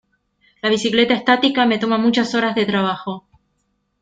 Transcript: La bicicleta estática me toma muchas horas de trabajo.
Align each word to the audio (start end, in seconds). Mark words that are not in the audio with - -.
La 0.63 0.67
bicicleta 0.71 1.13
estática 1.13 1.67
me 1.67 1.77
toma 1.77 1.99
muchas 1.99 2.33
horas 2.33 2.55
de 2.55 2.65
trabajo. 2.65 3.27